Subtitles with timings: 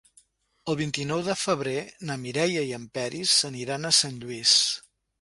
[0.71, 1.75] El vint-i-nou de febrer
[2.11, 4.61] na Mireia i en Peris aniran a Sant Lluís.